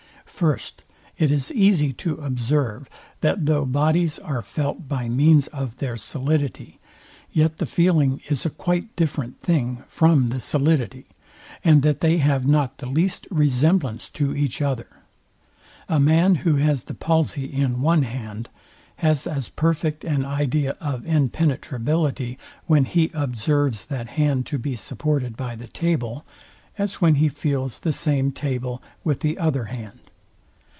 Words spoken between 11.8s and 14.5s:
that they have not the least resemblance to